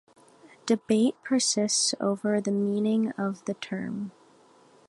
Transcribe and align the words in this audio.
A 0.17 0.65
debate 0.65 1.13
persists 1.23 1.93
over 1.99 2.41
the 2.41 2.49
meaning 2.49 3.11
of 3.19 3.45
the 3.45 3.53
term. 3.53 4.11